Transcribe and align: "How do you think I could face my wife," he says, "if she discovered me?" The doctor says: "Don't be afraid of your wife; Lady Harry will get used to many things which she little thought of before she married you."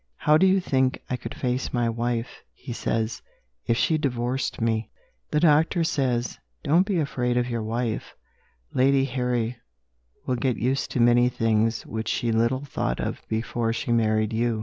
"How 0.17 0.35
do 0.35 0.47
you 0.47 0.59
think 0.59 0.97
I 1.11 1.15
could 1.15 1.35
face 1.35 1.71
my 1.73 1.87
wife," 1.87 2.41
he 2.55 2.73
says, 2.73 3.21
"if 3.67 3.77
she 3.77 3.99
discovered 3.99 4.59
me?" 4.59 4.89
The 5.29 5.39
doctor 5.39 5.83
says: 5.83 6.39
"Don't 6.63 6.87
be 6.87 6.99
afraid 6.99 7.37
of 7.37 7.47
your 7.47 7.61
wife; 7.61 8.15
Lady 8.73 9.05
Harry 9.05 9.57
will 10.25 10.37
get 10.37 10.57
used 10.57 10.89
to 10.93 10.99
many 10.99 11.29
things 11.29 11.85
which 11.85 12.07
she 12.07 12.31
little 12.31 12.65
thought 12.65 12.99
of 12.99 13.21
before 13.29 13.73
she 13.73 13.91
married 13.91 14.33
you." 14.33 14.59